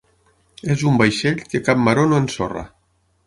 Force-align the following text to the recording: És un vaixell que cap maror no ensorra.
És 0.75 0.85
un 0.91 0.95
vaixell 1.01 1.43
que 1.51 1.63
cap 1.69 1.85
maror 1.89 2.11
no 2.13 2.21
ensorra. 2.25 2.65